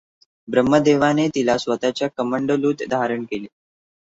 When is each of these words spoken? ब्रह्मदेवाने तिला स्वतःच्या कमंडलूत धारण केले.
ब्रह्मदेवाने 0.47 1.27
तिला 1.27 1.57
स्वतःच्या 1.57 2.07
कमंडलूत 2.17 2.83
धारण 2.89 3.23
केले. 3.23 3.47